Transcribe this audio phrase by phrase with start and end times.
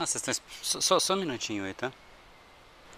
[0.00, 1.92] Assistência, só, só um minutinho aí, tá?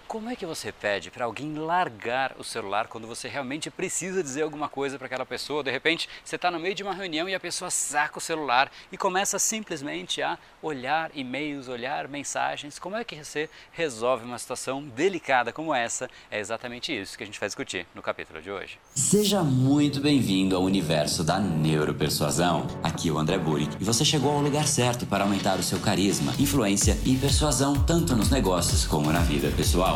[0.09, 4.43] Como é que você pede para alguém largar o celular quando você realmente precisa dizer
[4.43, 5.65] alguma coisa para aquela pessoa?
[5.65, 8.71] De repente, você está no meio de uma reunião e a pessoa saca o celular
[8.93, 12.79] e começa simplesmente a olhar e-mails, olhar mensagens.
[12.79, 16.09] Como é que você resolve uma situação delicada como essa?
[16.31, 18.79] É exatamente isso que a gente vai discutir no capítulo de hoje.
[18.95, 22.69] Seja muito bem-vindo ao universo da neuropersuasão.
[22.81, 25.81] Aqui é o André Burick e você chegou ao lugar certo para aumentar o seu
[25.81, 29.96] carisma, influência e persuasão tanto nos negócios como na vida pessoal.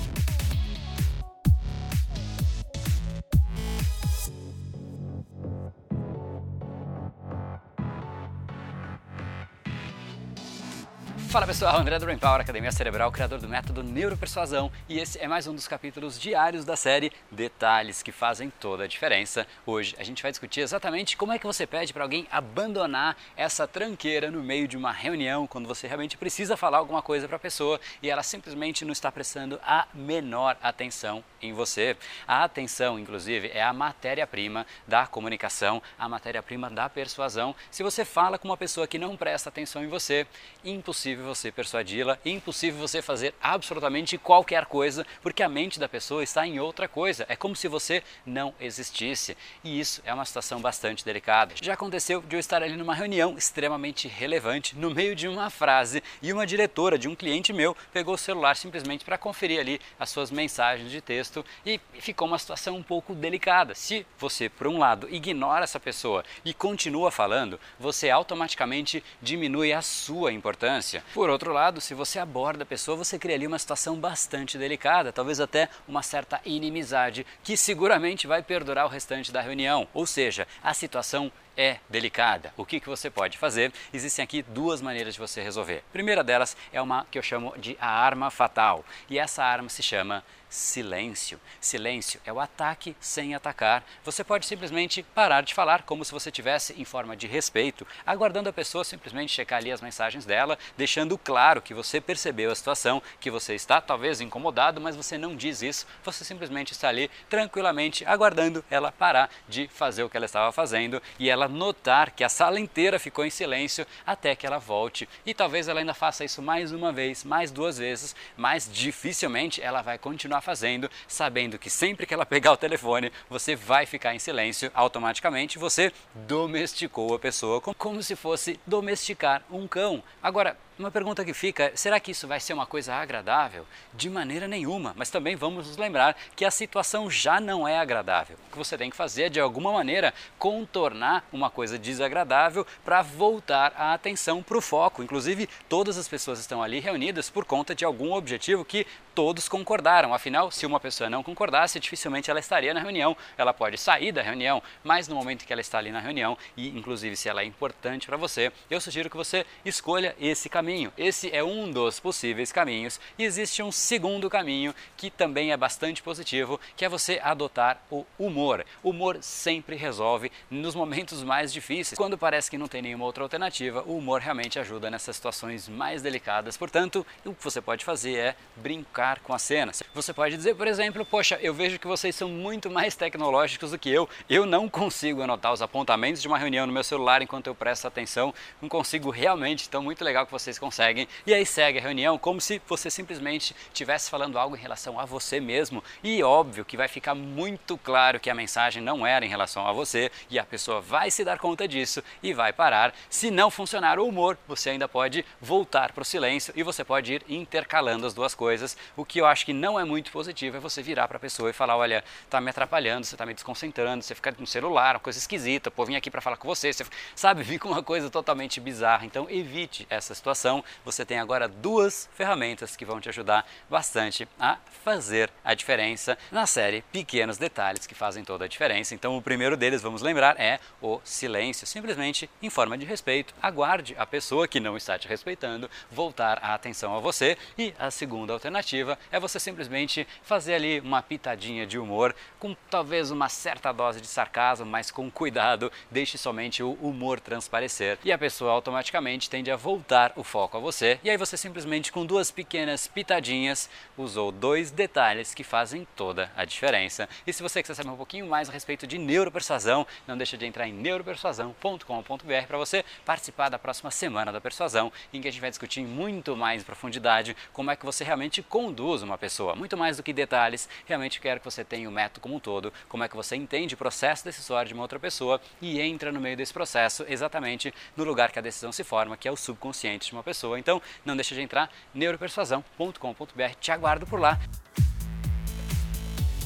[11.31, 15.47] Fala pessoal, André do Power, Academia Cerebral, criador do método Neuropersuasão e esse é mais
[15.47, 19.47] um dos capítulos diários da série Detalhes que fazem toda a diferença.
[19.65, 23.65] Hoje a gente vai discutir exatamente como é que você pede para alguém abandonar essa
[23.65, 27.39] tranqueira no meio de uma reunião, quando você realmente precisa falar alguma coisa para a
[27.39, 31.95] pessoa e ela simplesmente não está prestando a menor atenção em você.
[32.27, 37.55] A atenção, inclusive, é a matéria-prima da comunicação, a matéria-prima da persuasão.
[37.71, 40.27] Se você fala com uma pessoa que não presta atenção em você,
[40.65, 46.23] impossível impossível você persuadi-la, impossível você fazer absolutamente qualquer coisa, porque a mente da pessoa
[46.23, 47.25] está em outra coisa.
[47.29, 49.37] É como se você não existisse.
[49.63, 51.53] E isso é uma situação bastante delicada.
[51.61, 56.03] Já aconteceu de eu estar ali numa reunião extremamente relevante, no meio de uma frase,
[56.21, 60.09] e uma diretora de um cliente meu pegou o celular simplesmente para conferir ali as
[60.09, 63.75] suas mensagens de texto e ficou uma situação um pouco delicada.
[63.75, 69.81] Se você, por um lado, ignora essa pessoa e continua falando, você automaticamente diminui a
[69.81, 71.03] sua importância.
[71.13, 75.11] Por outro lado, se você aborda a pessoa, você cria ali uma situação bastante delicada,
[75.11, 79.87] talvez até uma certa inimizade, que seguramente vai perdurar o restante da reunião.
[79.93, 81.29] Ou seja, a situação
[81.61, 82.51] é delicada.
[82.57, 83.71] O que, que você pode fazer?
[83.93, 85.83] Existem aqui duas maneiras de você resolver.
[85.89, 88.83] A primeira delas é uma que eu chamo de a arma fatal.
[89.07, 91.39] E essa arma se chama silêncio.
[91.61, 93.83] Silêncio é o ataque sem atacar.
[94.03, 98.49] Você pode simplesmente parar de falar como se você tivesse em forma de respeito, aguardando
[98.49, 103.01] a pessoa simplesmente checar ali as mensagens dela, deixando claro que você percebeu a situação,
[103.19, 105.87] que você está talvez incomodado, mas você não diz isso.
[106.03, 111.01] Você simplesmente está ali tranquilamente aguardando ela parar de fazer o que ela estava fazendo
[111.17, 115.07] e ela notar que a sala inteira ficou em silêncio até que ela volte.
[115.25, 119.81] E talvez ela ainda faça isso mais uma vez, mais duas vezes, mas dificilmente ela
[119.81, 124.19] vai continuar fazendo, sabendo que sempre que ela pegar o telefone, você vai ficar em
[124.19, 130.03] silêncio, automaticamente você domesticou a pessoa como se fosse domesticar um cão.
[130.21, 133.65] Agora, uma pergunta que fica: será que isso vai ser uma coisa agradável?
[133.93, 138.37] De maneira nenhuma, mas também vamos nos lembrar que a situação já não é agradável.
[138.47, 143.01] O que você tem que fazer é, de alguma maneira, contornar uma coisa desagradável para
[143.01, 145.03] voltar a atenção para o foco.
[145.03, 150.13] Inclusive, todas as pessoas estão ali reunidas por conta de algum objetivo que todos concordaram.
[150.13, 153.15] Afinal, se uma pessoa não concordasse, dificilmente ela estaria na reunião.
[153.37, 156.69] Ela pode sair da reunião, mas no momento que ela está ali na reunião, e
[156.69, 160.91] inclusive se ela é importante para você, eu sugiro que você escolha esse caminho.
[160.97, 166.01] Esse é um dos possíveis caminhos e existe um segundo caminho que também é bastante
[166.01, 168.65] positivo, que é você adotar o humor.
[168.83, 171.97] O humor sempre resolve nos momentos mais difíceis.
[171.97, 176.01] Quando parece que não tem nenhuma outra alternativa, o humor realmente ajuda nessas situações mais
[176.01, 176.57] delicadas.
[176.57, 179.71] Portanto, o que você pode fazer é brincar com a cena.
[179.93, 183.79] Você pode dizer, por exemplo, poxa, eu vejo que vocês são muito mais tecnológicos do
[183.79, 184.07] que eu.
[184.29, 187.87] Eu não consigo anotar os apontamentos de uma reunião no meu celular enquanto eu presto
[187.87, 188.33] atenção.
[188.61, 189.65] Não consigo realmente.
[189.67, 191.07] Então, muito legal que vocês conseguem.
[191.25, 195.05] E aí segue a reunião como se você simplesmente estivesse falando algo em relação a
[195.05, 195.83] você mesmo.
[196.03, 199.71] E óbvio que vai ficar muito claro que a mensagem não era em relação a
[199.71, 202.93] você e a pessoa vai se dar conta disso e vai parar.
[203.09, 207.13] Se não funcionar o humor, você ainda pode voltar para o silêncio e você pode
[207.13, 208.77] ir intercalando as duas coisas.
[208.95, 211.49] O que eu acho que não é muito positivo é você virar para a pessoa
[211.49, 214.99] e falar: olha, tá me atrapalhando, você tá me desconcentrando, você fica no celular, uma
[214.99, 216.85] coisa esquisita, pô, vim aqui para falar com você, você
[217.15, 219.05] sabe, fica uma coisa totalmente bizarra.
[219.05, 224.57] Então evite essa situação você tem agora duas ferramentas que vão te ajudar bastante a
[224.83, 228.93] fazer a diferença na série Pequenos Detalhes que fazem toda a diferença.
[228.93, 231.65] Então o primeiro deles, vamos lembrar, é o silêncio.
[231.67, 236.53] Simplesmente em forma de respeito, aguarde a pessoa que não está te respeitando voltar a
[236.53, 237.37] atenção a você.
[237.57, 238.80] E a segunda alternativa
[239.11, 244.07] é você simplesmente fazer ali uma pitadinha de humor, com talvez uma certa dose de
[244.07, 249.55] sarcasmo, mas com cuidado, deixe somente o humor transparecer e a pessoa automaticamente tende a
[249.55, 250.99] voltar o foco a você.
[251.03, 256.45] E aí você simplesmente com duas pequenas pitadinhas usou dois detalhes que fazem toda a
[256.45, 257.07] diferença.
[257.25, 260.45] E se você quiser saber um pouquinho mais a respeito de neuropersuasão, não deixe de
[260.45, 265.41] entrar em neuropersuasão.com.br para você participar da próxima semana da persuasão, em que a gente
[265.41, 268.70] vai discutir muito mais em profundidade como é que você realmente conduz
[269.01, 270.67] uma pessoa, muito mais do que detalhes.
[270.85, 273.75] Realmente quero que você tenha o método como um todo, como é que você entende
[273.75, 278.03] o processo decisório de uma outra pessoa e entra no meio desse processo exatamente no
[278.03, 280.59] lugar que a decisão se forma, que é o subconsciente de uma pessoa.
[280.59, 283.55] Então, não deixe de entrar neuropersuasão.com.br.
[283.59, 284.39] Te aguardo por lá.